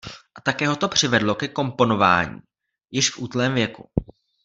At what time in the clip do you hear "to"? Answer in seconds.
0.75-0.87